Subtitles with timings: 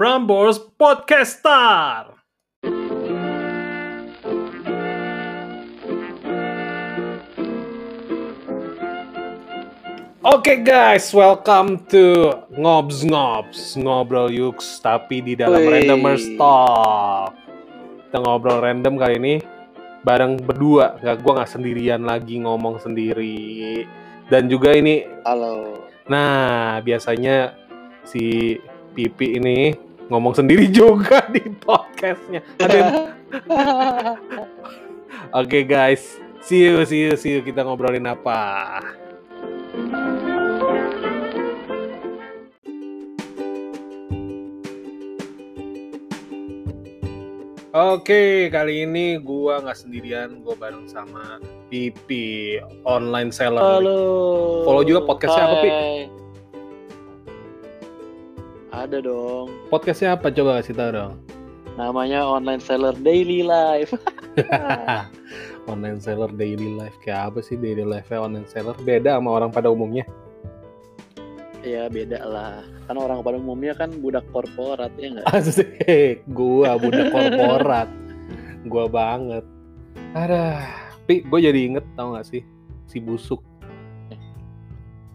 [0.00, 2.16] Prambors Podcaster.
[10.24, 15.68] Oke guys, welcome to Ngobs Ngobs Ngobrol Yuks Tapi di dalam Wih.
[15.68, 17.36] Randomers Talk
[18.08, 19.34] Kita ngobrol random kali ini
[20.00, 23.84] Bareng berdua, nggak gua nggak sendirian lagi ngomong sendiri
[24.32, 25.84] Dan juga ini Halo.
[26.08, 27.52] Nah, biasanya
[28.08, 28.56] si
[28.96, 32.42] Pipi ini ngomong sendiri juga di podcastnya.
[32.58, 32.94] Ada yang-
[35.30, 36.02] Oke guys,
[36.42, 37.40] see you, see you, see you.
[37.40, 38.82] Kita ngobrolin apa?
[47.70, 51.38] Oke, kali ini gua nggak sendirian, gua bareng sama
[51.70, 53.78] Pipi online seller.
[53.78, 54.66] Halo.
[54.66, 55.70] Follow juga podcastnya apa, Pi?
[58.70, 59.50] Ada dong.
[59.66, 60.30] Podcastnya apa?
[60.30, 61.14] Coba kasih tahu dong.
[61.74, 63.94] Namanya Online Seller Daily Life.
[65.70, 69.70] online seller daily life kayak apa sih daily life online seller beda sama orang pada
[69.70, 70.06] umumnya
[71.60, 72.64] ya beda lah.
[72.88, 75.26] Kan orang pada umumnya kan budak korporat ya nggak?
[75.36, 77.88] asik gua budak korporat
[78.64, 79.44] gua banget
[80.16, 80.64] ada
[81.04, 82.42] pi gue jadi inget tau gak sih
[82.90, 83.38] si busuk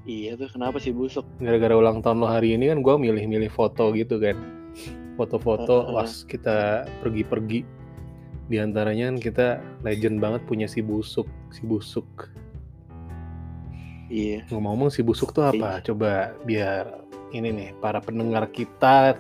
[0.06, 1.26] Iya tuh kenapa sih busuk?
[1.42, 4.38] gara-gara ulang tahun lo hari ini kan gua milih-milih foto gitu kan
[5.18, 5.94] foto-foto Heeh.
[5.98, 6.58] pas kita
[7.02, 7.66] pergi-pergi
[8.46, 9.48] di antaranya kan kita
[9.82, 12.06] legend banget punya si busuk si busuk
[14.06, 14.46] Iya.
[14.54, 15.82] Ngomong-ngomong si busuk tuh apa?
[15.82, 17.02] Coba biar
[17.34, 19.18] ini nih para pendengar kita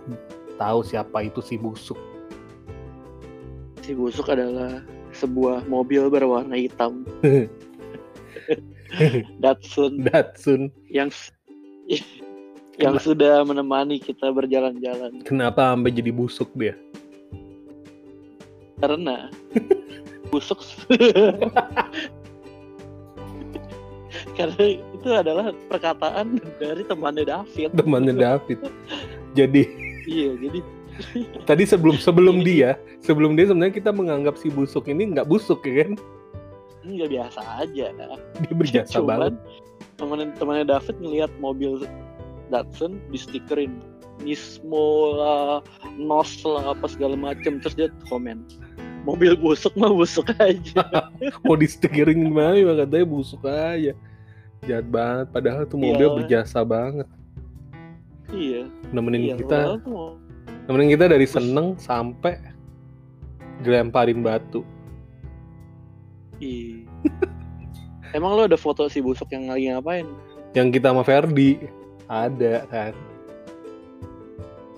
[0.61, 1.97] tahu siapa itu si busuk.
[3.81, 7.01] Si busuk adalah sebuah mobil berwarna hitam
[9.43, 10.61] Datsun Datsun.
[10.91, 11.09] yang
[12.83, 16.75] yang sudah menemani kita berjalan-jalan Kenapa sampai jadi busuk dia?
[18.79, 19.31] karena
[20.31, 20.59] busuk
[24.35, 28.59] karena itu adalah perkataan dari temannya David Temannya David.
[29.35, 29.63] Jadi
[30.07, 30.59] iya jadi
[31.43, 35.87] tadi sebelum sebelum dia, sebelum dia sebenarnya kita menganggap si busuk ini nggak busuk ya
[35.87, 35.99] kan?
[36.87, 37.85] Nggak biasa aja
[38.37, 39.33] Dia berjasa banget.
[39.95, 41.83] teman temannya David ngelihat mobil
[42.47, 43.81] Datsun di stikerin
[44.17, 45.59] Nismo lah,
[45.97, 48.45] Nos lah, apa segala macem terus dia komen
[49.03, 50.81] mobil busuk mah busuk aja
[51.45, 53.93] Mau di stikerin gimana ya katanya busuk aja.
[54.63, 55.27] Jahat banget.
[55.29, 56.15] Padahal tuh mobil Iya.
[56.15, 57.05] berjasa banget.
[58.33, 60.17] iya Nemenin iya kita, tuh
[60.65, 62.33] nemenin kita dari seneng sampai
[63.61, 64.65] dilemparin batu.
[66.37, 66.83] Iya.
[68.17, 70.07] Emang lo ada foto si busuk yang lagi ngapain?
[70.55, 71.59] yang kita sama Ferdi
[72.07, 72.95] ada kan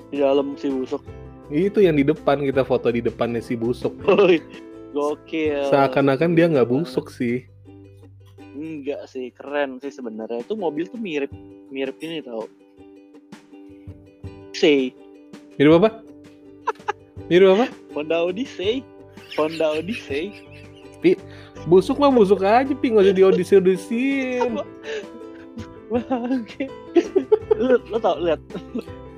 [0.09, 1.05] Di dalam si busuk.
[1.47, 3.93] itu yang di depan kita foto di depannya si busuk
[4.89, 5.69] Gokil.
[5.69, 7.45] seakan-akan dia nggak busuk sih
[8.57, 10.41] Enggak sih, keren sih sebenarnya.
[10.41, 11.29] Itu mobil tuh mirip
[11.69, 12.49] mirip ini tau.
[14.49, 14.97] Say,
[15.61, 16.01] mirip apa
[17.29, 18.81] mirip apa Honda Odyssey.
[19.37, 20.33] Honda Odyssey.
[21.65, 24.51] Busuk mah busuk aja pi nggak usah diaudisi audisin
[25.87, 26.67] Bangke.
[27.55, 28.43] lo, lo tau lihat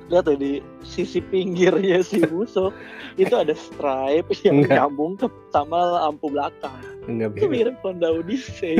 [0.06, 2.70] lihat tuh di sisi pinggirnya si busuk
[3.18, 4.74] itu ada stripe yang Enggak.
[4.78, 6.78] nyambung ke sama lampu belakang.
[7.06, 8.78] nggak Itu beda mirip Honda Odyssey.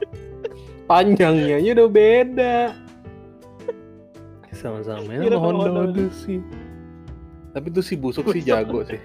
[0.88, 2.56] panjangnya aja udah beda
[4.56, 6.40] sama-sama ya Mirip sama Honda Honda Odyssey
[7.52, 8.48] tapi tuh si busuk sih Busuk.
[8.48, 9.00] jago sih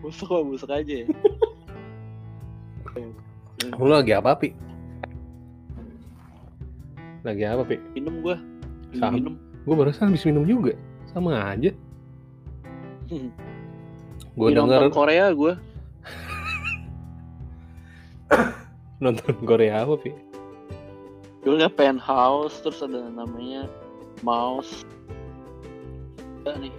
[0.00, 1.06] busuk mah busuk aja ya.
[3.78, 4.50] lu lagi apa pi?
[7.22, 7.78] Lagi apa pi?
[7.94, 8.36] Minum gua.
[8.98, 9.16] Sama.
[9.16, 9.34] minum.
[9.62, 10.74] Gue barusan habis minum juga.
[11.14, 11.70] Sama aja.
[13.12, 13.30] Hmm.
[14.32, 15.54] gue Di denger nonton Korea gua.
[19.04, 20.10] Nonton Korea apa pi?
[21.42, 23.68] Dulunya penthouse terus ada namanya
[24.24, 24.86] mouse.
[26.42, 26.72] Enggak nih.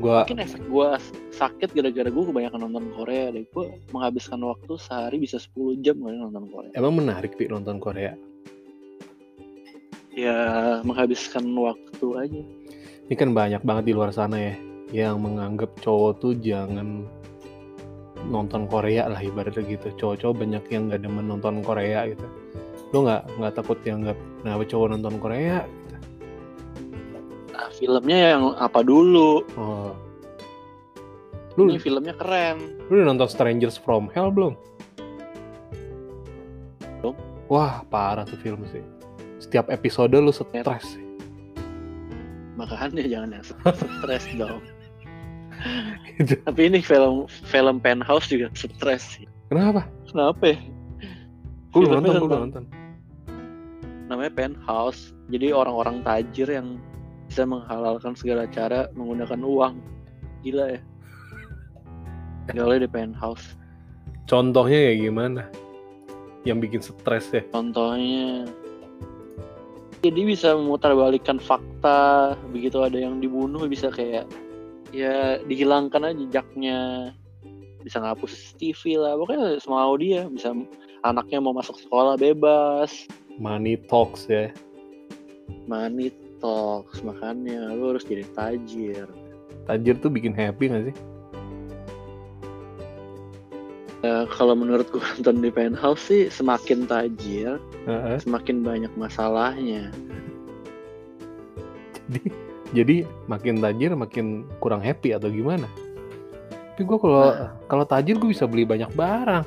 [0.00, 0.96] Gue mungkin efek gua
[1.40, 3.48] sakit gara-gara gua kebanyakan nonton Korea deh.
[3.48, 6.72] Gua menghabiskan waktu sehari bisa 10 jam kali nonton Korea.
[6.76, 8.12] Emang menarik pi nonton Korea?
[10.12, 10.36] Ya
[10.84, 12.42] menghabiskan waktu aja.
[13.08, 14.54] Ini kan banyak banget di luar sana ya
[14.92, 17.08] yang menganggap cowok tuh jangan
[18.28, 19.88] nonton Korea lah ibaratnya gitu.
[19.96, 22.26] Cowok-cowok banyak yang nggak demen nonton Korea gitu.
[22.92, 25.64] Lo nggak nggak takut dianggap kenapa cowok nonton Korea?
[27.56, 29.40] Nah filmnya yang apa dulu?
[29.56, 30.09] Oh
[31.58, 32.78] lu ini filmnya keren.
[32.86, 34.54] lu udah nonton Strangers from Hell belum?
[37.02, 37.14] Belum.
[37.50, 38.82] wah parah tuh film sih.
[39.42, 41.04] Setiap episode lu stres sih.
[42.54, 44.62] Makanya jangan yang stres dong.
[46.46, 49.26] Tapi ini film film penthouse juga stres sih.
[49.50, 49.90] Kenapa?
[50.06, 50.58] kenapa ya?
[51.74, 52.64] Gue belum nonton, gue belum nonton.
[54.06, 55.14] namanya penthouse.
[55.30, 56.78] Jadi orang-orang tajir yang
[57.30, 59.74] bisa menghalalkan segala cara menggunakan uang.
[60.42, 60.80] Gila ya
[62.54, 63.58] gaulnya di penthouse
[64.30, 65.42] Contohnya kayak gimana?
[66.46, 67.42] Yang bikin stres ya?
[67.50, 68.46] contohnya
[70.00, 74.24] jadi bisa memutarbalikkan fakta begitu ada yang dibunuh bisa kayak
[74.90, 76.78] ya dihilangkan aja jejaknya
[77.84, 80.52] bisa ngapus TV lah pokoknya semau dia bisa
[81.04, 83.08] anaknya mau masuk sekolah bebas
[83.40, 84.52] Money talks ya.
[85.64, 86.12] money
[86.44, 89.08] talks makanya lu harus jadi tajir
[89.68, 90.96] Tajir tuh bikin happy gak sih?
[94.00, 98.16] Ya, kalau menurut gue nonton di penthouse sih semakin tajir Heeh.
[98.24, 99.92] semakin banyak masalahnya
[102.08, 102.22] Jadi,
[102.72, 102.96] jadi
[103.28, 105.68] makin tajir makin kurang happy atau gimana?
[106.74, 107.28] Tapi gue kalau
[107.68, 109.44] kalau tajir gue bisa beli banyak barang.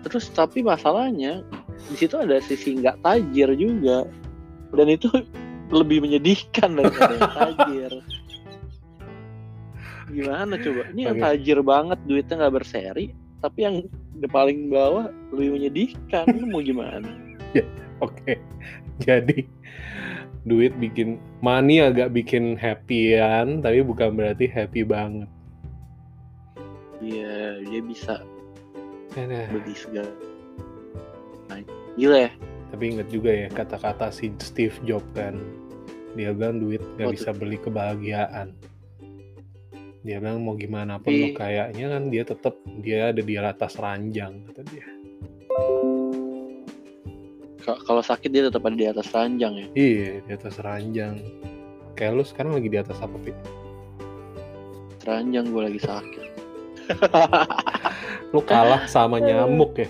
[0.00, 1.44] terus tapi masalahnya
[1.92, 4.08] di situ ada sisi nggak tajir juga
[4.74, 5.12] dan itu
[5.78, 7.92] lebih menyedihkan daripada tajir
[10.10, 13.76] gimana coba ini yang tajir banget duitnya nggak berseri tapi yang
[14.20, 17.08] di paling bawah lebih menyedihkan mau gimana
[18.00, 18.40] Oke.
[19.04, 19.44] Jadi
[20.48, 25.28] duit bikin money agak bikin happyan, tapi bukan berarti happy banget.
[27.00, 28.24] iya dia bisa
[29.16, 29.44] Aduh.
[29.52, 30.12] beli segala
[31.48, 31.60] Nah,
[31.96, 32.32] gila ya
[32.70, 35.34] Tapi inget juga ya kata-kata si Steve Jobs kan.
[36.14, 37.14] Dia bilang duit gak tuh?
[37.18, 38.54] bisa beli kebahagiaan.
[40.00, 44.32] Dia bilang mau gimana pun lo kayaknya kan dia tetap dia ada di atas ranjang
[44.44, 44.86] kata dia.
[47.60, 51.20] Ka- kalau sakit dia tetap ada di atas ranjang ya Iya di atas ranjang.
[51.92, 53.32] Kayak lu sekarang lagi di atas apa Pi?
[55.00, 56.28] ranjang gue lagi sakit
[58.30, 59.88] Lu kalah sama nyamuk ya.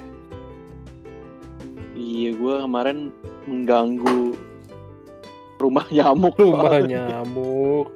[1.93, 3.11] iya gue kemarin
[3.45, 4.35] mengganggu
[5.57, 7.87] rumah nyamuk Rumah nyamuk.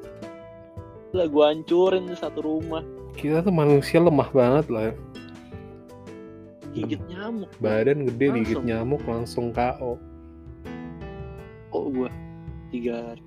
[1.15, 2.83] Lah gue hancurin tuh satu rumah
[3.15, 4.91] Kita tuh manusia lemah banget lah.
[4.91, 4.95] ya.
[6.75, 8.65] gigit nyamuk Badan gede Langsung.
[8.67, 9.95] nyamuk langsung KO.
[11.71, 12.11] oh gue
[12.69, 13.23] tiga hari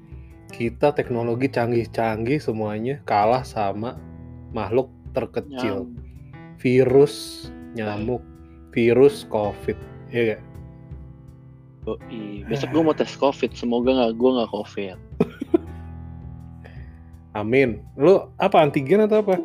[0.48, 3.95] Kita teknologi canggih-canggih semuanya kalah sama
[4.51, 5.88] makhluk terkecil.
[5.88, 6.04] nyamuk
[6.57, 7.16] Virus
[7.72, 8.24] nyamuk,
[8.74, 9.78] virus COVID.
[10.10, 10.42] Iya gak?
[11.86, 12.44] Yoi.
[12.44, 14.98] besok gue mau tes covid semoga nggak gue nggak covid
[17.38, 17.86] Amin.
[17.94, 19.38] Lu apa antigen atau apa?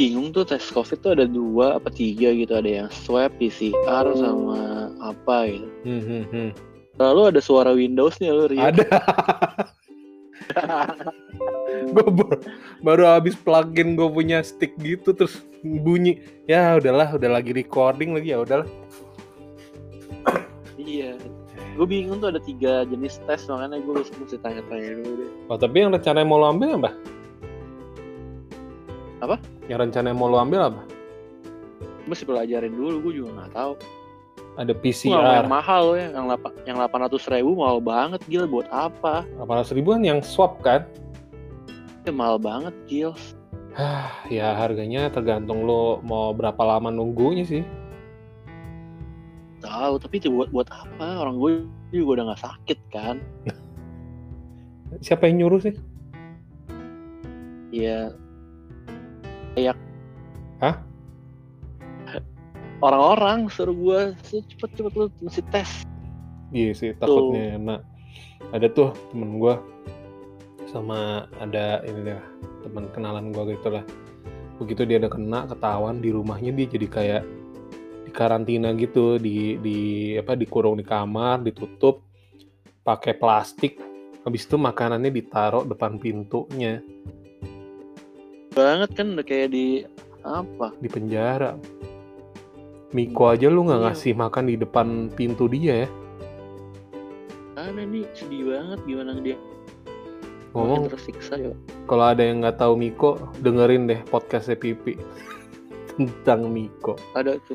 [0.00, 4.88] bingung tuh tes covid tuh ada dua apa tiga gitu ada yang swab PCR sama
[5.04, 6.50] apa gitu Hmm, hmm, hmm.
[6.96, 8.64] lalu ada suara Windows nih lu Rio.
[8.64, 8.88] Ada.
[11.92, 12.36] gue baru,
[12.80, 16.20] baru habis plugin gue punya stick gitu terus bunyi.
[16.48, 18.68] Ya udahlah, udah lagi recording lagi ya udahlah.
[20.80, 21.19] iya
[21.80, 25.80] gue bingung tuh ada tiga jenis tes makanya gue mesti tanya-tanya dulu deh Oh, tapi
[25.80, 26.90] yang rencananya mau lo ambil apa?
[29.18, 29.36] Apa?
[29.66, 30.82] Yang rencananya mau lo ambil apa?
[32.00, 33.72] gue mesti pelajarin dulu gue juga nggak tahu
[34.58, 35.40] Ada PCR.
[35.40, 39.72] yang mahal ya yang lapa- yang delapan ratus ribu mahal banget gila buat apa 800
[39.72, 40.84] ribuan yang swab kan?
[42.02, 43.12] ya, mahal banget gil
[43.72, 47.62] Hah, ya harganya tergantung lo mau berapa lama nunggunya sih.
[49.60, 51.52] Tahu tapi itu buat buat apa orang gue
[51.94, 53.16] juga udah nggak sakit kan
[55.06, 55.74] Siapa yang nyuruh sih?
[57.70, 58.10] ya
[59.54, 59.78] kayak
[60.58, 60.82] Hah?
[62.82, 65.86] orang-orang suruh gue cepet-cepet lu mesti tes
[66.50, 67.80] Iya sih takutnya enak.
[68.50, 69.54] Ada tuh temen gue
[70.66, 72.20] sama ada ini deh
[72.66, 73.86] teman kenalan gue gitu lah.
[74.58, 77.22] Begitu dia ada kena ketahuan di rumahnya dia jadi kayak
[78.10, 79.78] di karantina gitu di di
[80.18, 82.02] apa dikurung di kamar ditutup
[82.82, 83.78] pakai plastik.
[84.20, 86.82] Habis itu makanannya ditaruh depan pintunya
[88.50, 89.86] banget kan udah kayak di
[90.20, 91.54] apa di penjara.
[92.90, 93.86] Miko aja lu nggak Iya.
[93.94, 95.88] ngasih makan di depan pintu dia ya.
[97.54, 99.36] mana nih sedih banget gimana dia
[100.50, 101.54] Ngomong tersiksa ya
[101.86, 104.98] Kalau ada yang nggak tahu Miko, dengerin deh podcastnya Pipi
[105.94, 106.98] tentang Miko.
[107.14, 107.54] ada tuh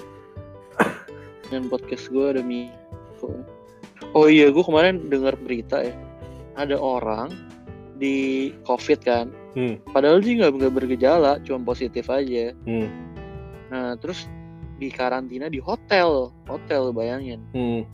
[1.45, 3.31] dengan podcast gue ada Miko
[4.13, 5.93] oh iya gue kemarin dengar berita ya
[6.55, 7.31] ada orang
[7.95, 9.79] di covid kan Hmm.
[9.87, 12.91] padahal dia nggak nggak bergejala cuma positif aja Hmm.
[13.71, 14.27] nah terus
[14.75, 17.87] di karantina di hotel hotel bayangin Hmm.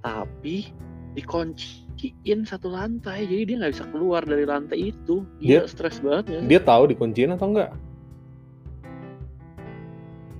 [0.00, 0.72] tapi
[1.12, 6.24] dikunciin satu lantai jadi dia nggak bisa keluar dari lantai itu dia Dia- stres banget
[6.32, 7.72] ya Dia tahu dikunciin atau enggak?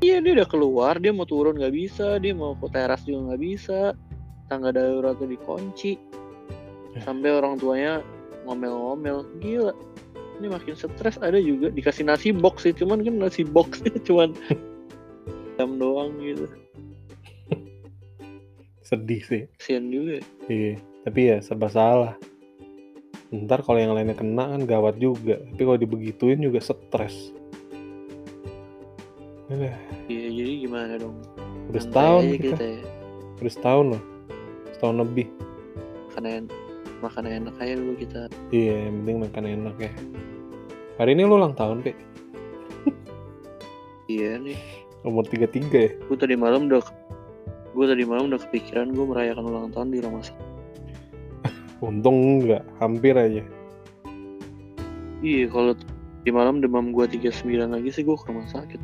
[0.00, 3.42] Iya dia udah keluar dia mau turun nggak bisa dia mau ke teras juga nggak
[3.42, 3.80] bisa
[4.46, 5.98] tangga daruratnya dikunci
[7.02, 8.00] sampai orang tuanya
[8.46, 9.74] ngomel-ngomel gila
[10.36, 14.36] ini makin stres ada juga dikasih nasi box sih cuman kan nasi box cuman
[15.56, 16.46] jam doang gitu
[18.86, 19.42] Sedih sih.
[19.58, 22.14] kasian juga Iya, tapi ya serba salah.
[23.34, 25.42] Ntar kalau yang lainnya kena kan gawat juga.
[25.42, 27.34] Tapi kalau dibegituin juga stres.
[29.46, 29.70] Aduh,
[30.06, 31.16] iya jadi gimana dong
[31.68, 32.54] udah setahun kita.
[32.54, 32.82] kita ya.
[33.36, 34.02] Udah setahun loh.
[34.72, 35.26] Setahun lebih.
[36.08, 36.54] makan en-
[36.98, 39.92] makan enak aja dulu kita Iya, yang penting makan enak ya.
[40.96, 41.92] Hari ini lu ulang tahun, Pe.
[44.08, 44.56] iya nih
[45.02, 45.90] Umur 33 ya.
[46.00, 46.80] gue tadi malam udah
[47.70, 50.46] gue tadi malam udah kepikiran gue merayakan ulang tahun di rumah sakit
[51.78, 53.44] Untung enggak, hampir aja.
[55.20, 55.76] iya kalau
[56.22, 58.80] di malam demam gue 39 lagi sih gue ke rumah sakit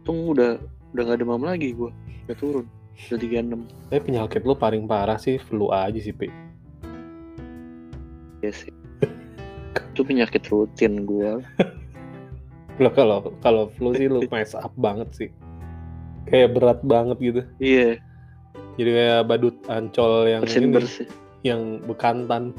[0.00, 0.56] Untung udah
[0.96, 1.92] udah gak demam lagi gue
[2.26, 2.66] udah turun
[3.12, 6.32] udah 36 Tapi penyakit lu paling parah sih flu aja sih, Pe.
[8.40, 8.72] ya sih
[9.92, 11.44] itu penyakit rutin gue
[12.80, 15.28] Lo kalau kalau flu sih lu mess up banget sih.
[16.24, 17.42] Kayak berat banget gitu.
[17.60, 18.00] iya
[18.80, 21.06] Jadi kayak badut ancol yang bersin ini, bersih
[21.44, 22.56] yang bekantan.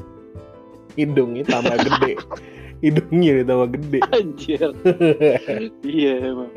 [0.94, 2.22] Hidungnya tambah gede.
[2.86, 3.98] Hidungnya tambah gede.
[4.14, 4.70] anjir
[5.82, 6.54] iya emang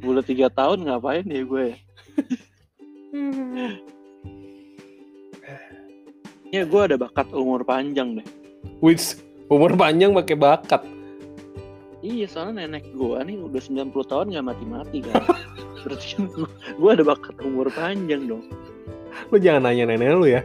[0.00, 1.76] Udah tiga tahun ngapain ya gue ya?
[6.50, 8.26] Ya gue ada bakat umur panjang deh.
[8.82, 10.82] Which umur panjang pakai bakat.
[12.00, 15.20] Iya soalnya nenek gue nih udah 90 tahun nggak mati-mati kan.
[15.84, 16.24] Berarti kan
[16.76, 18.44] gue, ada bakat umur panjang dong.
[19.28, 20.42] Lu jangan nanya nenek lu ya.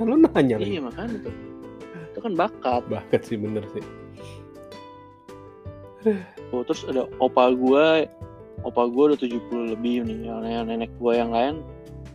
[0.00, 0.56] kan lu nanya.
[0.56, 1.34] Iya makanya tuh.
[2.10, 2.82] Itu kan bakat.
[2.88, 3.84] Bakat sih bener sih.
[6.50, 8.08] Oh, terus ada opa gue,
[8.64, 10.28] opa gue udah 70 lebih nih.
[10.28, 11.60] Yang nenek gue yang lain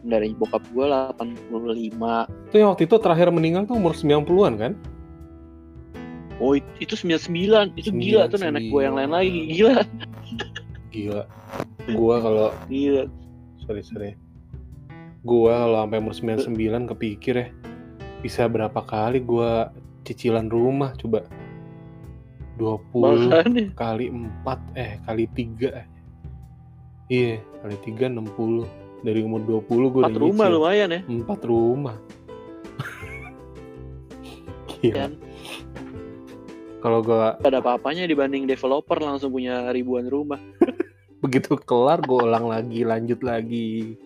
[0.05, 2.49] dari bokap gue 85.
[2.49, 4.73] Itu yang waktu itu terakhir meninggal tuh umur 90-an kan?
[6.41, 7.73] Oh it- itu 99.
[7.79, 9.41] Itu gila tuh nenek gue yang lain lagi.
[9.55, 9.85] Gila.
[10.91, 11.23] Gila.
[11.91, 13.05] Gua kalau Gila.
[13.67, 14.11] sorry sorry.
[15.25, 17.47] Gua kalau sampai umur 99 kepikir ya
[18.23, 19.69] bisa berapa kali gua
[20.01, 21.27] cicilan rumah coba
[22.55, 23.63] 20 Makanya.
[23.73, 24.23] kali 4
[24.73, 25.87] eh kali 3 eh.
[27.05, 28.65] Iya, kali 3 60.
[29.01, 30.55] Dari umur 20 gua Empat udah rumah nyicil.
[30.57, 31.01] lumayan ya.
[31.05, 31.95] Empat rumah.
[34.75, 35.05] Gila.
[36.79, 40.37] Kalau gua Ada apa-apanya dibanding developer langsung punya ribuan rumah.
[41.23, 43.97] begitu kelar gua ulang lagi, lanjut lagi.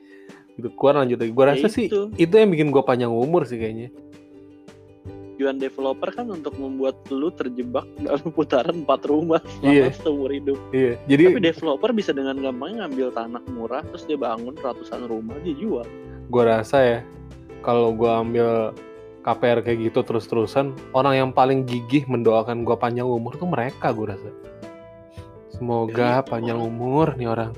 [0.55, 1.31] Gitu keluar lanjut lagi.
[1.31, 2.11] Gua Ya rasa sih itu.
[2.15, 3.91] itu yang bikin gua panjang umur sih kayaknya.
[5.39, 9.83] Tujuan developer kan untuk membuat lu terjebak dalam putaran empat rumah selama Iya.
[9.95, 10.59] seumur hidup.
[10.69, 10.99] Iya.
[11.07, 15.55] Jadi Tapi developer bisa dengan gampangnya ngambil tanah murah terus dia bangun ratusan rumah dia
[15.55, 15.87] jual.
[16.27, 16.99] gua rasa ya
[17.63, 18.75] kalau gua ambil
[19.19, 24.13] KPR kayak gitu terus-terusan, orang yang paling gigih mendoakan gua panjang umur tuh mereka gua
[24.13, 24.29] rasa.
[25.49, 26.21] Semoga Iya.
[26.21, 27.51] panjang umur nih orang.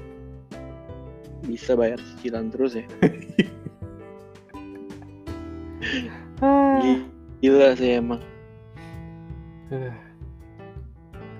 [1.41, 2.85] Bisa bayar cicilan terus ya.
[7.41, 8.21] Gila sih emang.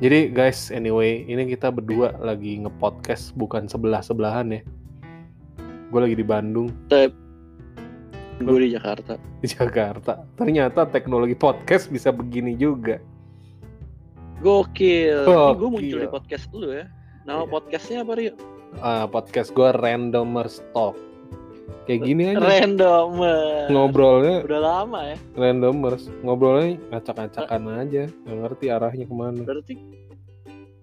[0.02, 4.62] Jadi guys, anyway, ini kita berdua lagi nge-podcast bukan sebelah-sebelahan ya.
[5.94, 6.74] Gue lagi di Bandung,
[8.42, 9.22] Gue di Jakarta.
[9.38, 10.26] di Jakarta.
[10.34, 12.98] Ternyata teknologi podcast bisa begini juga.
[14.42, 15.22] Gokil.
[15.22, 16.02] Ini gue muncul Gokil.
[16.02, 16.90] di podcast lu ya.
[17.30, 17.52] Nama Iya.
[17.54, 18.34] podcastnya apa Rio?
[18.82, 20.98] Ah, podcast gue Randomers Talk.
[21.88, 22.40] Kayak gini aja.
[22.40, 23.10] Random.
[23.72, 25.18] Ngobrolnya Udah lama ya.
[25.36, 26.08] randomers.
[26.22, 28.04] Ngobrolnya ngacak-ngacakan aja.
[28.08, 29.42] Gak ngerti arahnya ke mana.
[29.44, 29.74] Berarti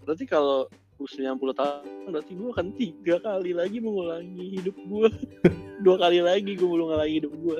[0.04, 0.68] berarti kalau
[0.98, 5.08] u 90 tahun berarti gue akan tiga kali lagi mengulangi hidup gue.
[5.84, 7.58] Dua kali lagi gue mengulangi hidup gue.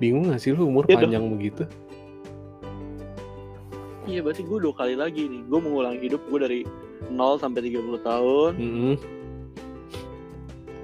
[0.00, 0.96] Bingung gak sih lu umur dong.
[0.96, 1.68] panjang begitu?
[4.08, 5.44] Iya berarti gue dua kali lagi nih.
[5.44, 6.60] Gue mengulangi hidup gue dari
[7.12, 8.52] 0 sampai 30 tahun.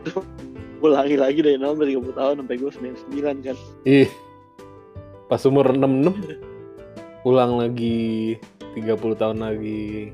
[0.06, 0.24] Mm-mm.
[0.78, 2.70] Ulangi lagi dari 0 sampai 30 tahun sampai gue
[3.10, 3.56] 99 kan.
[3.84, 4.10] Ih.
[5.26, 6.38] Pas umur 66
[7.24, 8.36] ulang lagi
[8.76, 8.86] 30
[9.16, 10.12] tahun lagi.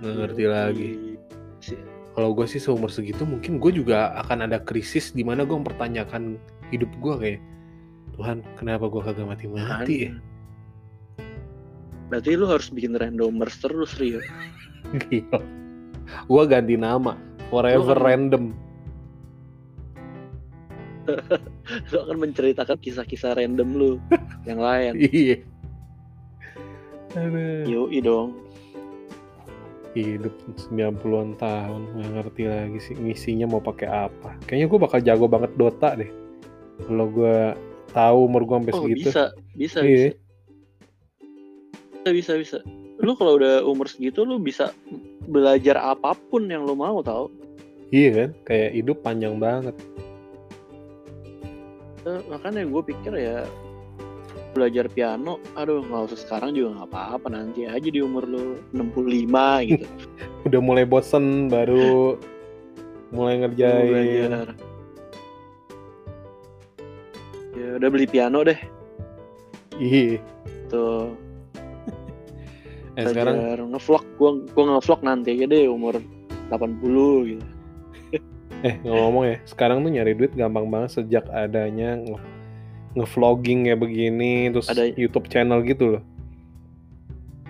[0.00, 0.90] Nggak ngerti lagi.
[1.60, 5.54] Si- Kalau gue sih seumur segitu mungkin gue juga akan ada krisis di mana gue
[5.54, 6.40] mempertanyakan
[6.72, 7.40] hidup gue kayak
[8.16, 10.12] Tuhan kenapa gue kagak mati-mati ya?
[12.08, 14.18] Berarti lu harus bikin randomers terus Rio.
[15.06, 15.38] Gila.
[16.26, 17.14] Gue ganti nama
[17.50, 18.44] forever kan- random
[21.90, 23.90] Lu akan menceritakan kisah-kisah random lu
[24.48, 24.94] yang lain.
[24.96, 25.42] iya.
[27.66, 28.38] Yoi dong.
[29.90, 30.30] hidup
[30.70, 35.50] 90-an tahun nggak ngerti lagi sih misinya mau pakai apa kayaknya gue bakal jago banget
[35.58, 36.06] Dota deh
[36.80, 37.58] kalau gue
[37.90, 40.14] tahu umur gue sampai Oh segitu bisa, bisa, Iya.
[40.14, 40.14] bisa.
[42.06, 42.58] Bisa, bisa, bisa.
[43.02, 44.70] Lu kalau udah umur segitu lu bisa
[45.26, 47.26] belajar apa pun yang lu mau tau.
[47.90, 49.74] Iya kan kayak hidup panjang banget
[52.00, 53.44] Eh, makanya gue pikir ya
[54.56, 59.68] belajar piano, aduh nggak usah sekarang juga nggak apa-apa nanti aja di umur lu 65
[59.70, 59.86] gitu.
[60.48, 62.16] udah mulai bosen baru
[63.12, 64.48] mulai ngerjain belajar.
[67.52, 68.56] Ya udah beli piano deh.
[69.76, 70.16] iya
[70.72, 71.12] Tuh.
[72.96, 73.36] eh, sekarang
[73.70, 76.00] ngevlog, gua gua ngevlog nanti aja deh umur
[76.48, 77.44] 80 gitu.
[78.60, 82.20] Eh ngomong ya, sekarang tuh nyari duit gampang banget sejak adanya nge-
[82.92, 86.02] nge-vlogging ya begini, terus Ada- YouTube channel gitu loh.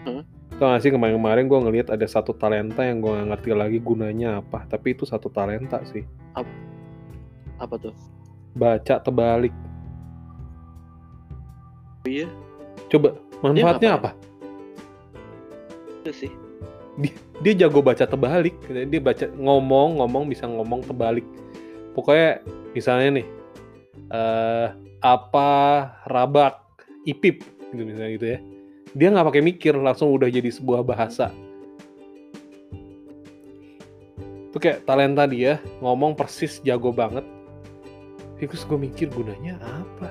[0.06, 0.22] Hah?
[0.60, 4.44] Tau gak sih kemarin-kemarin gue ngeliat ada satu talenta yang gue gak ngerti lagi gunanya
[4.44, 6.04] apa, tapi itu satu talenta sih.
[7.58, 7.96] Apa tuh?
[8.54, 9.52] Baca terbalik.
[12.04, 12.28] Iya,
[12.88, 14.10] Coba manfaatnya apa?
[16.00, 16.32] itu sih.
[17.40, 18.54] Dia jago baca terbalik.
[18.68, 21.24] Dia baca ngomong ngomong bisa ngomong terbalik.
[21.96, 22.44] Pokoknya
[22.76, 23.26] misalnya nih,
[24.12, 24.68] eh
[25.00, 25.48] apa
[26.04, 26.60] rabak
[27.08, 27.40] ipip
[27.72, 28.38] gitu misalnya gitu ya.
[28.92, 31.32] Dia nggak pakai mikir langsung udah jadi sebuah bahasa.
[34.50, 37.22] Itu kayak talenta dia ngomong persis jago banget.
[38.40, 40.10] Terus gue mikir gunanya apa?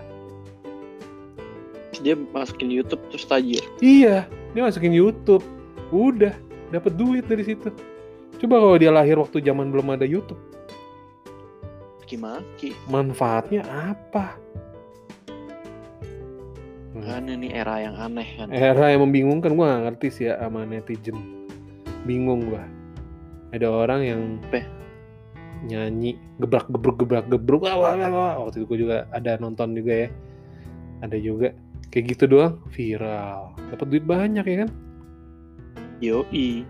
[2.00, 3.60] Dia masukin YouTube terus tajir.
[3.84, 4.24] Iya,
[4.55, 5.43] dia masukin YouTube.
[5.91, 6.31] Udah,
[6.69, 7.69] dapat duit dari situ.
[8.39, 10.39] Coba kalau dia lahir waktu zaman belum ada YouTube,
[11.99, 12.71] Maki-maki.
[12.88, 14.39] manfaatnya apa?
[16.99, 18.47] Kan ini era yang aneh kan.
[18.51, 21.47] Era yang membingungkan, gue gak ngerti sih ya sama netizen.
[22.03, 22.63] Bingung gua.
[23.49, 24.62] Ada orang yang Apa?
[25.60, 28.34] nyanyi gebrak gebruk gebrak gebruk wah, wah, wah, wah.
[28.47, 30.10] waktu itu gue juga ada nonton juga ya
[31.03, 31.51] ada juga
[31.91, 34.69] kayak gitu doang viral dapat duit banyak ya kan
[35.99, 36.63] Yoi.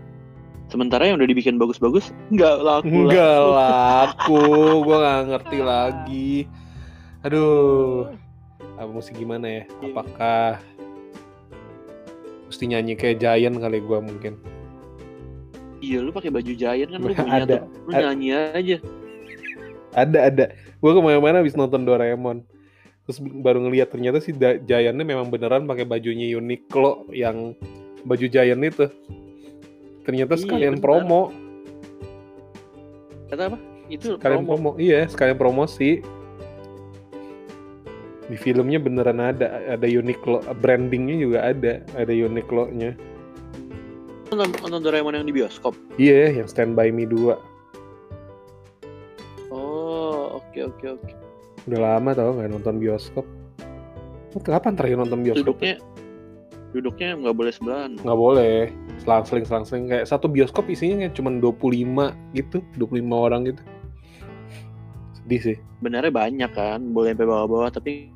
[0.70, 4.42] Sementara yang udah dibikin bagus-bagus nggak laku Enggak laku,
[4.86, 6.32] gue nggak ngerti lagi.
[7.26, 8.06] Aduh,
[8.78, 9.62] apa mesti gimana ya?
[9.82, 10.62] Apakah
[12.46, 14.34] mesti nyanyi kayak Giant kali gue mungkin?
[15.80, 17.56] Iya lu pakai baju Giant kan lu punya Ada.
[17.58, 17.62] tuh.
[17.86, 18.76] Lu nyanyi aja.
[19.90, 20.44] Ada ada.
[20.78, 22.46] Gue ke mana-mana habis nonton Doraemon.
[23.10, 27.58] Terus baru ngeliat ternyata si Giantnya memang beneran pakai bajunya Uniqlo yang
[28.04, 28.86] baju Giant itu.
[30.02, 30.84] Ternyata Iya, sekalian bener.
[30.84, 31.22] promo,
[33.30, 33.58] Kata apa?
[33.86, 34.74] Itu sekalian promo.
[34.74, 34.80] promo.
[34.80, 36.02] Iya, sekalian promosi.
[38.26, 42.94] Di filmnya beneran ada, ada Uniqlo, brandingnya juga ada, ada Uniqlo-nya.
[44.30, 45.74] Nonton, nonton Doraemon yang di bioskop.
[45.98, 47.34] Iya, yang Stand By Me 2.
[49.50, 51.10] Oh, oke oke oke.
[51.66, 53.26] Udah lama tau nggak nonton bioskop.
[54.46, 55.58] Kapan terakhir nonton bioskop?
[55.58, 55.74] Duduknya
[56.70, 57.98] duduknya nggak boleh sebelahan.
[57.98, 58.70] Nggak boleh.
[59.02, 59.84] Selang-seling, selang-seling.
[59.90, 62.62] Kayak satu bioskop isinya kayak cuma 25 gitu.
[62.78, 63.62] 25 orang gitu.
[65.18, 65.56] Sedih sih.
[65.82, 68.12] Benernya banyak kan, boleh sampai bawah-bawah tapi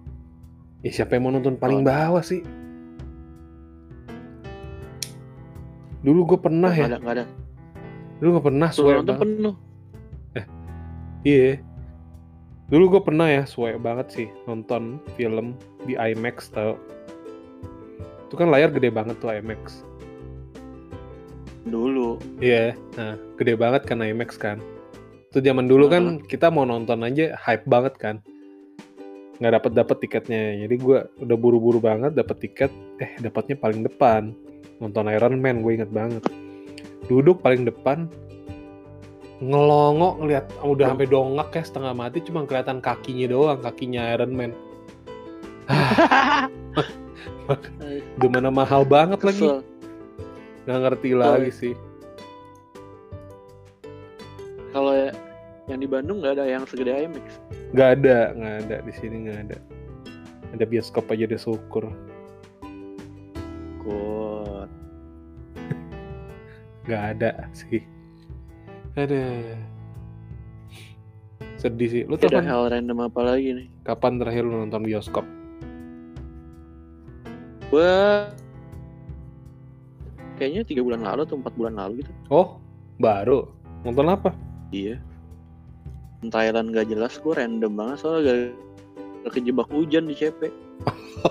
[0.84, 1.88] Ya siapa yang mau nonton paling Oh.
[1.88, 2.44] bawah sih?
[6.04, 6.92] Dulu gue pernah nggak ya.
[6.92, 7.24] ada nggak ada.
[8.20, 9.24] Dulu gue pernah suwe nonton banget.
[9.24, 9.54] penuh.
[11.24, 11.56] Iya.
[12.68, 15.56] Dulu gue pernah ya suwe banget sih nonton film
[15.88, 16.76] di IMAX tau.
[18.34, 19.86] Itu kan layar gede banget tuh IMAX.
[21.70, 22.18] Dulu.
[22.42, 24.58] Iya, nah gede banget kan IMAX kan.
[25.30, 28.18] Itu zaman dulu kan kita mau nonton aja hype banget kan.
[29.38, 30.66] Nggak dapat dapat tiketnya.
[30.66, 32.74] Jadi gua udah buru-buru banget dapat tiket.
[32.98, 34.34] Eh dapatnya paling depan.
[34.82, 36.26] Nonton Iron Man gue inget banget.
[37.06, 38.10] Duduk paling depan.
[39.38, 44.50] Ngelongok ngeliat udah sampai dongak ya setengah mati cuma kelihatan kakinya doang kakinya Iron Man.
[48.18, 49.44] Udah mana mahal banget lagi.
[49.44, 49.60] Kesel.
[50.64, 51.58] Nggak ngerti Kesel lagi ya.
[51.60, 51.74] sih.
[54.74, 55.10] Kalau ya,
[55.70, 57.26] yang di Bandung nggak ada yang segede IMAX.
[57.70, 59.58] Nggak ada, nggak ada di sini nggak ada.
[60.54, 61.90] Ada bioskop aja deh syukur.
[63.84, 64.70] Good.
[66.88, 67.82] Nggak ada sih.
[68.96, 69.20] Ada.
[71.58, 72.02] Sedih sih.
[72.06, 73.66] Lu tuh hal random apa lagi nih?
[73.84, 75.24] kapan terakhir lu nonton bioskop?
[77.72, 78.28] Gua
[80.34, 82.12] kayaknya tiga bulan lalu atau empat bulan lalu gitu.
[82.28, 82.58] Oh,
[82.98, 83.48] baru.
[83.86, 84.34] Nonton apa?
[84.74, 84.98] Iya.
[86.24, 88.48] Thailand gak jelas gue random banget soalnya
[89.24, 90.48] gak kejebak hujan di CP.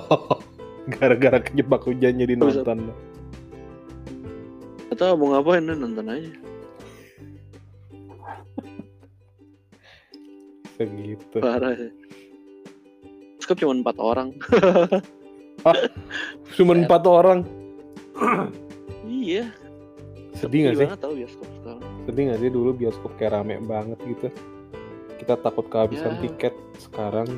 [0.93, 2.93] Gara-gara kejebak hujan jadi nonton.
[4.93, 6.29] Atau mau ngapain nonton aja.
[10.77, 11.37] Segitu.
[11.41, 11.89] Parah sih.
[13.43, 14.33] Cuma empat orang.
[16.55, 17.47] Cuma empat orang.
[19.07, 19.49] iya.
[20.35, 20.87] Sedih gak sih?
[20.99, 21.81] Tahu bioskop sekarang?
[22.03, 24.27] Sedih gak sih dulu bioskop kayak rame banget gitu?
[25.17, 26.21] Kita takut kehabisan Ya.
[26.27, 26.53] tiket.
[26.77, 27.29] Sekarang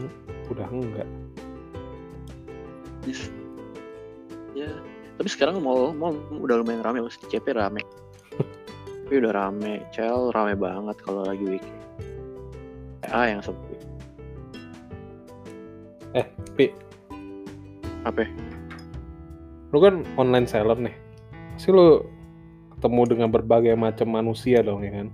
[0.50, 1.06] udah enggak.
[4.56, 4.72] Ya.
[5.16, 7.84] Tapi sekarang mall mall udah lumayan rame, masih CP rame.
[9.06, 11.82] Tapi udah rame, Cel rame banget kalau lagi weekend.
[13.06, 13.78] Ah yang sepi.
[16.16, 16.26] Eh,
[16.58, 16.72] Pi,
[18.06, 18.30] Apa?
[19.76, 20.96] lu kan online seller nih.
[21.60, 22.00] Pasti lu
[22.80, 25.08] ketemu dengan berbagai macam manusia dong ya kan?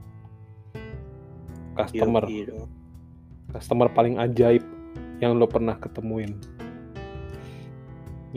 [1.81, 2.69] Customer, Yoi dong.
[3.57, 4.61] customer paling ajaib
[5.17, 6.37] yang lo pernah ketemuin.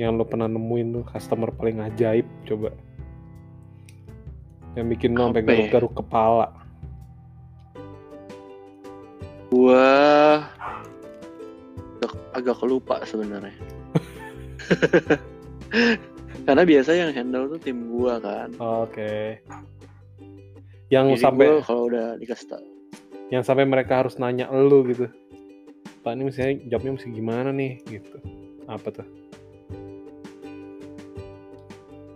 [0.01, 2.73] Yang lo pernah nemuin tuh customer paling ajaib coba.
[4.81, 5.49] Yang bikin lo sampai ya?
[5.51, 6.49] garuk-garuk kepala.
[9.53, 9.87] Gua
[12.01, 13.84] agak, agak kelupa sebenarnya.
[16.47, 18.53] Karena biasa yang handle tuh tim gua kan.
[18.61, 19.41] Oke.
[20.93, 22.65] Yang Jadi sampai kalau udah dikasih tau
[23.33, 25.09] yang sampai mereka harus nanya lu gitu.
[26.05, 28.19] Pak ini misalnya jawabnya mesti gimana nih gitu.
[28.69, 29.09] Apa tuh?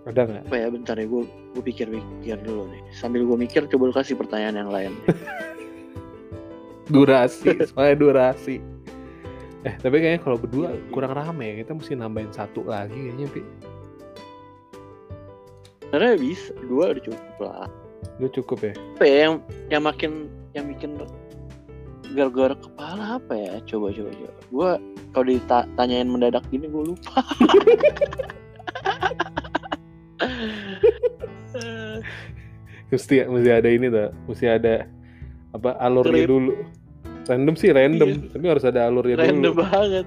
[0.08, 0.44] Ada nggak?
[0.48, 4.16] apa ya bentar ya gue gue pikir-pikir dulu nih sambil gue mikir coba lu kasih
[4.16, 4.92] pertanyaan yang lain
[6.88, 8.64] Durasi, soalnya durasi.
[9.62, 10.90] Eh tapi kayaknya kalau berdua Iya, iya.
[10.90, 11.54] kurang rame ya.
[11.60, 13.42] Kita mesti nambahin satu lagi kayaknya, Pi.
[15.88, 17.64] sebenarnya bisa dua udah cukup lah
[18.20, 18.72] Lu cukup ya?
[18.94, 19.34] apa ya yang
[19.72, 20.10] yang makin
[20.52, 21.00] yang bikin
[22.12, 24.70] gara-gara kepala apa ya coba coba coba gue
[25.10, 27.24] kalau ditanyain mendadak gini gue lupa
[32.88, 34.88] Mesti mesti ada ini tuh, mesti ada
[35.52, 36.28] apa alurnya Skrip.
[36.28, 36.52] dulu.
[37.28, 38.28] Random sih random, Iya.
[38.32, 39.60] tapi harus ada alurnya random dulu.
[39.62, 40.06] banget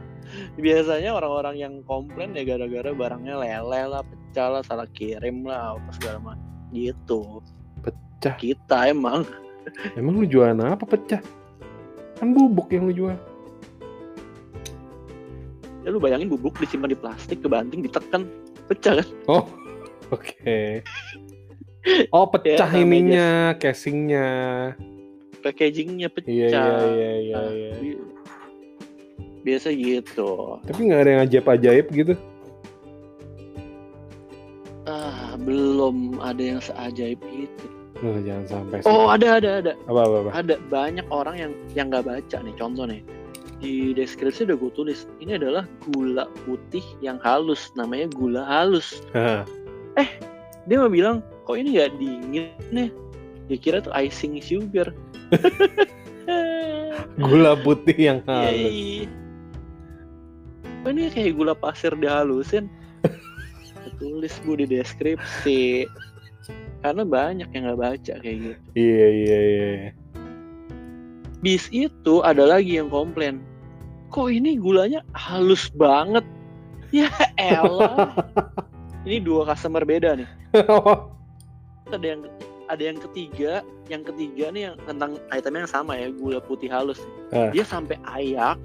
[0.57, 5.89] biasanya orang-orang yang komplain ya gara-gara barangnya lele lah pecah lah salah kirim lah apa
[5.93, 7.43] segala macam gitu
[7.79, 8.35] Pecah.
[8.35, 9.21] kita emang
[9.93, 11.21] Emang lu jualan apa pecah?
[12.15, 13.17] Kan bubuk yang lu jual.
[15.81, 18.25] ya lu bayangin bubuk disimpan di plastik kebanting ditekan
[18.65, 19.45] pecah kan Oh,
[20.15, 20.81] oke.
[22.09, 24.29] Oh pecah Ya, ininya, casingnya.
[25.41, 27.35] Packagingnya pecah Iya iya iya iya.
[27.35, 27.71] Nah, iya.
[27.81, 28.03] bi-
[29.41, 32.13] biasa gitu Tapi nggak ada yang ajaib-ajaib gitu.
[34.83, 37.65] ah belum ada yang seajaib itu
[38.01, 38.77] Loh, jangan sampai.
[38.89, 40.29] oh ada ada ada Apa apa apa.
[40.33, 43.05] ada banyak orang yang yang nggak baca nih contoh nih
[43.61, 49.45] di deskripsi udah gue tulis ini adalah gula putih yang halus namanya gula halus Hah,
[50.65, 52.89] dia mau bilang kok ini nggak dingin nih
[53.45, 54.89] dikira tuh icing sugar
[57.21, 58.55] Gula putih yang halus.
[58.55, 59.07] Yeay.
[60.81, 62.65] Kok ini kayak gula pasir dihalusin.
[64.01, 65.85] Tulis gue di deskripsi.
[66.81, 68.61] Karena banyak yang nggak baca kayak gitu.
[68.73, 69.89] Iya iya iya.
[71.41, 73.41] bis itu ada lagi yang komplain.
[74.13, 76.25] Kok ini gulanya halus banget?
[76.89, 78.13] Ya elah.
[79.07, 80.29] Ini dua customer beda nih.
[81.95, 82.21] Ada yang
[82.71, 87.03] ada yang ketiga yang ketiga nih yang tentang itemnya yang sama ya gula putih halus
[87.29, 87.47] Ah.
[87.49, 88.55] dia sampai ayak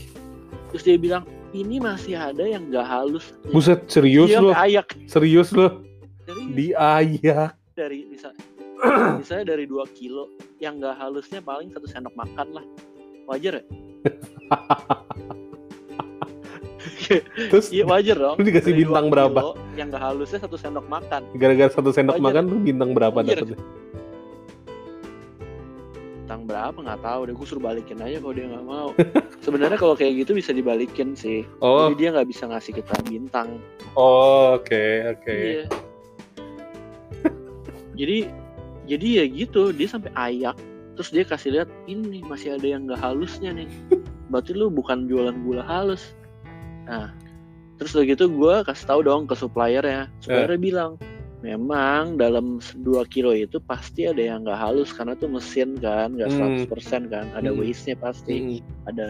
[0.68, 5.82] terus dia bilang ini masih ada yang nggak halus Buset serius dia ayak Serius lo?
[6.22, 7.54] dari Diayak.
[7.72, 8.30] dari bisa
[9.18, 12.64] misalnya dari 2 kilo yang nggak halusnya paling satu sendok makan lah
[13.26, 13.64] wajar ya
[17.50, 19.40] Terus iya wajar dong Lu dikasih bintang dua berapa?
[19.74, 22.26] yang nggak halusnya satu sendok makan gara-gara satu sendok Wajar.
[22.26, 23.58] makan tuh bintang berapa dapetnya?
[26.46, 27.34] Berapa nggak tahu deh.
[27.34, 28.88] Gue suruh balikin aja kalau dia nggak mau.
[29.44, 31.42] Sebenarnya kalau kayak gitu bisa dibalikin sih.
[31.58, 33.58] Oh, jadi dia nggak bisa ngasih kita bintang.
[33.98, 35.34] Oh oke oke.
[35.34, 35.64] Iya.
[38.00, 38.18] jadi
[38.86, 39.74] jadi ya gitu.
[39.74, 40.56] Dia sampai ayak.
[40.96, 43.68] Terus dia kasih lihat ini masih ada yang nggak halusnya nih.
[44.30, 46.14] Berarti lu bukan jualan gula halus.
[46.86, 47.10] Nah
[47.76, 50.08] terus udah gitu gue kasih tahu dong ke suppliernya.
[50.22, 50.92] Suppliernya bilang
[51.46, 56.26] memang dalam 2 kilo itu pasti ada yang nggak halus karena tuh mesin kan nggak
[56.34, 56.66] Hmm.
[56.66, 57.30] 100% kan.
[57.38, 57.60] Ada Hmm.
[57.62, 58.34] waste nya pasti.
[58.36, 59.06] Hmm, ada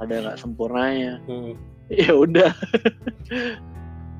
[0.00, 1.20] ada nggak sempurnanya.
[1.28, 1.52] Hmm.
[2.02, 2.50] ya udah.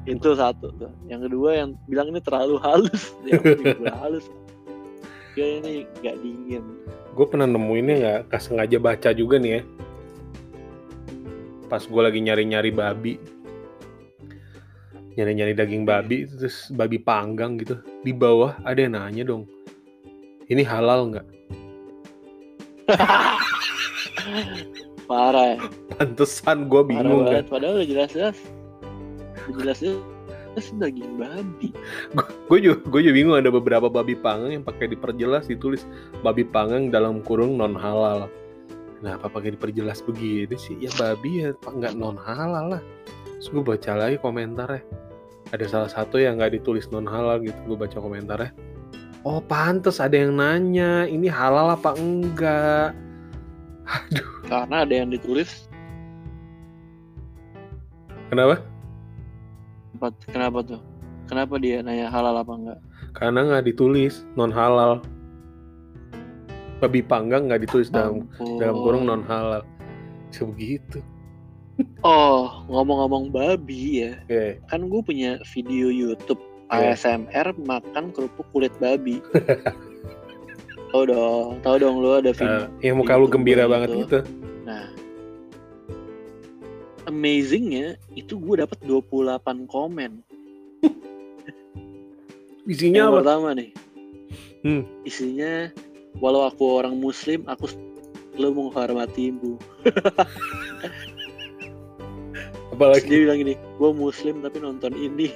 [0.04, 0.92] Itu satu tuh.
[1.08, 3.16] Yang kedua yang bilang ini terlalu halus.
[3.26, 4.26] Yang halus.
[5.36, 6.64] Ya ini nggak dingin.
[7.16, 8.20] Gue pernah nemuinnya nggak?
[8.30, 9.62] Nggak sengaja baca juga nih ya.
[11.66, 13.18] Pas gue lagi nyari-nyari babi
[15.16, 19.48] nyari-nyari daging babi terus babi panggang gitu di bawah ada yang nanya dong
[20.52, 21.26] ini halal nggak
[25.06, 25.58] Parah ya.
[25.96, 27.46] pantesan gue Parah bingung kan banget.
[27.46, 28.36] Padahal udah jelas-jelas.
[29.54, 31.68] Jelas-jelas daging babi.
[32.50, 35.84] gue juga gue juga bingung ada beberapa babi panggang yang pakai diperjelas ditulis
[36.24, 38.26] babi panggang dalam kurung non halal
[38.96, 42.82] kenapa pakai diperjelas begini sih ya babi ya nggak non halal lah
[43.36, 44.80] terus gue baca lagi komentarnya
[45.50, 48.50] ada salah satu yang nggak ditulis non halal gitu gue baca komentarnya
[49.22, 52.90] oh pantes ada yang nanya ini halal apa enggak
[53.86, 55.66] aduh Karena ada yang ditulis.
[58.30, 58.62] kenapa
[60.28, 60.80] Kenapa, tuh?
[61.26, 62.78] Kenapa dia nanya halal apa enggak?
[63.16, 65.00] karena nggak ditulis non halal
[66.84, 68.60] babi panggang nggak ditulis dalam Ampun.
[68.60, 69.64] dalam kurung non halal
[70.28, 71.00] sebegitu
[72.00, 74.12] Oh, ngomong-ngomong babi ya.
[74.24, 74.60] Oke.
[74.66, 76.98] Kan gue punya video YouTube Iya.
[76.98, 79.22] ASMR makan kerupuk kulit babi.
[80.90, 82.66] tahu dong, tahu dong lu ada video.
[82.80, 83.98] Eh, yang muka lu gembira banget itu.
[84.02, 84.18] gitu.
[84.64, 84.90] Nah,
[87.06, 90.26] amazingnya itu gue dapat 28 komen.
[92.66, 93.16] Isinya Yang apa?
[93.22, 93.70] pertama nih,
[94.66, 94.82] Hmm.
[95.06, 95.70] isinya
[96.18, 97.70] walau aku orang Muslim, aku
[98.34, 99.54] selalu menghormatimu.
[102.76, 105.32] Apalagi dia bilang gini, gue Muslim tapi nonton ini.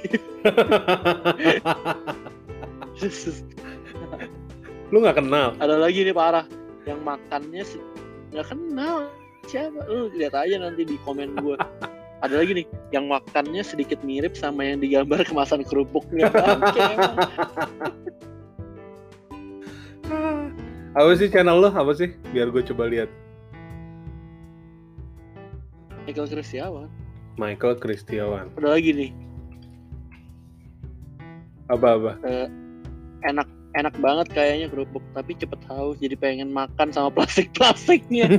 [4.93, 5.57] lu nggak kenal.
[5.57, 6.45] ada lagi nih parah,
[6.85, 7.81] yang makannya se-
[8.37, 9.09] nggak kenal
[9.49, 9.89] siapa.
[9.89, 11.57] Lu lihat aja nanti di komen gue.
[12.21, 16.29] Ada lagi nih, yang makannya sedikit mirip sama yang digambar kemasan kerupuknya.
[20.93, 21.73] Apa sih channel lu?
[21.73, 22.13] Apa sih?
[22.37, 23.09] Biar gue coba lihat.
[26.05, 26.91] Michael Kristiawan.
[27.39, 28.51] Michael Kristiawan.
[28.59, 29.11] Ada lagi nih,
[31.71, 32.19] Apa-apa?
[33.21, 38.27] enak enak banget kayaknya kerupuk, tapi cepet haus jadi pengen makan sama plastik-plastiknya.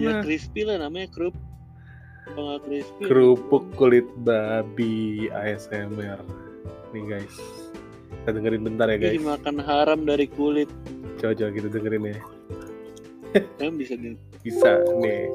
[0.00, 0.20] ya Mana?
[0.20, 1.08] crispy lah namanya.
[2.30, 3.02] Kalau crispy.
[3.06, 6.20] Kerupuk kulit babi ASMR.
[6.90, 7.36] Nih guys.
[8.10, 9.26] Kita dengerin bentar ya Jadi guys.
[9.38, 10.68] makan haram dari kulit.
[11.22, 12.18] Coba-coba kita dengerin ya.
[13.62, 15.30] Kan bisa di Bisa nih.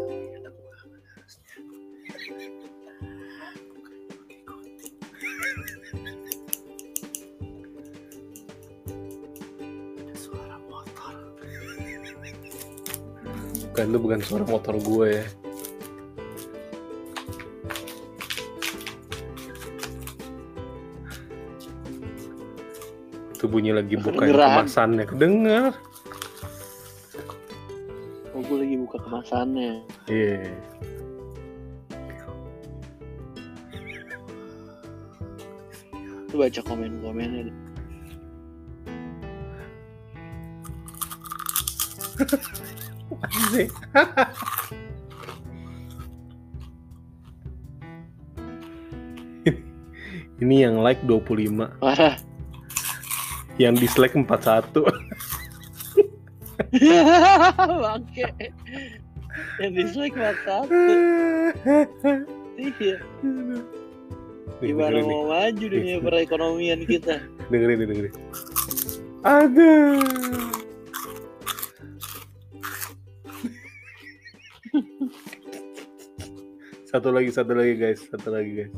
[13.76, 15.26] Bukan itu bukan suara motor gue ya.
[23.36, 24.64] Itu bunyi lagi Kedengeran.
[24.64, 25.04] kemasannya.
[25.12, 25.76] Kedengar.
[28.32, 29.84] Oh, gue lagi buka kemasannya.
[30.08, 30.56] Iya.
[36.32, 37.52] Lu baca komen-komennya.
[37.52, 37.56] deh.
[43.52, 43.68] Sih.
[50.36, 52.20] Ini yang like 25, Parah.
[53.56, 54.68] yang dislike 41.
[57.84, 58.28] Bangke.
[59.64, 60.76] Yang dislike mah satu.
[62.60, 63.00] Iya.
[64.60, 67.20] Nih, Gimana dengerin nih, mau maju dunia perekonomian kita?
[67.48, 68.14] dengerin dengerin.
[69.24, 70.45] Aduh.
[76.96, 78.72] Satu lagi, satu lagi guys, satu lagi guys.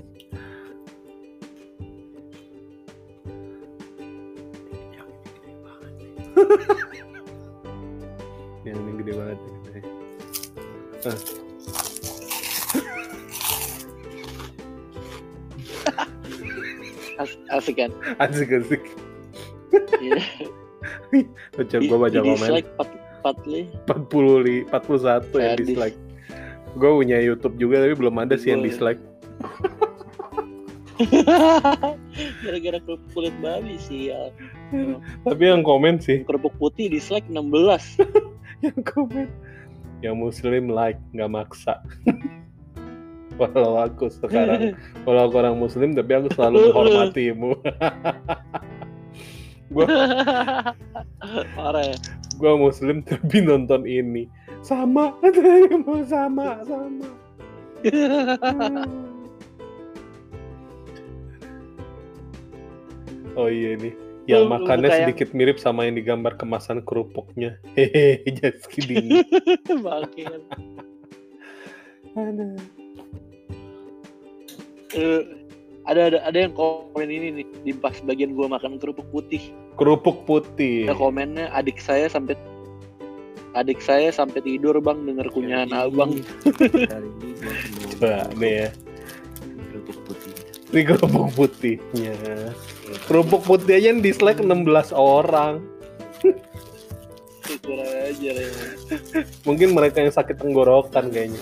[8.65, 9.37] Yang ini gede banget.
[9.37, 9.85] nih.
[11.05, 11.13] Ah.
[17.21, 17.93] As- asik kan?
[18.17, 18.81] Asik asik.
[20.01, 20.17] Iya.
[21.57, 22.33] Baca gue baca komen.
[22.33, 22.89] dislike empat
[23.21, 23.69] empat li.
[23.85, 25.97] 40 li, 41 yang dislike.
[26.77, 29.01] Gue punya YouTube juga tapi belum ada sih yang Gua- dislike.
[32.41, 34.33] Gara-gara kerupuk kulit babi sih ya.
[35.21, 38.01] Tapi yang komen sih, Kerupuk putih dislike 16.
[38.65, 39.27] yang komen
[39.97, 41.81] yang muslim like nggak maksa.
[43.37, 44.73] Walau aku sekarang,
[45.05, 47.53] walau aku orang muslim tapi aku selalu menghormatimu.
[49.69, 49.85] gue
[51.53, 51.97] Parah ya.
[52.33, 54.25] gue muslim tapi nonton ini
[54.61, 55.13] sama
[55.85, 57.07] mau sama sama.
[63.37, 63.93] Oh iya nih,
[64.25, 67.61] yang Lu- lu makannya kayak- sedikit mirip sama yang digambar kemasan kerupuknya.
[67.77, 69.21] Hehehe, just kidding.
[69.69, 70.25] Bangke.
[72.17, 72.57] Aduh.
[74.97, 75.21] Eh,
[75.85, 79.53] ada ada ada yang komen ini nih di pas bagian gua makan kerupuk putih.
[79.77, 80.89] Kerupuk putih.
[80.89, 82.33] Ada komennya adik saya sampai
[83.57, 86.13] adik saya sampai tidur bang denger kunyahan abang.
[86.13, 87.01] Ini gua
[87.73, 88.69] mau Coba ya.
[89.73, 90.33] kerupuk putih.
[90.69, 92.15] Ini kerupuk putihnya.
[93.09, 95.65] Kerupuk putih aja yang dislike 16 orang.
[97.63, 98.51] Kurang aja ya.
[99.47, 101.41] Mungkin mereka yang sakit tenggorokan kayaknya.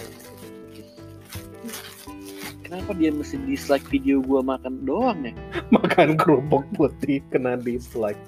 [2.66, 5.34] Kenapa dia mesti dislike video gua makan doang ya?
[5.76, 8.20] Makan kerupuk putih kena dislike.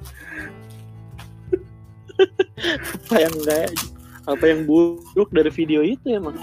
[2.58, 3.70] Apa yang enggak
[4.28, 6.36] apa yang buruk dari video itu emang?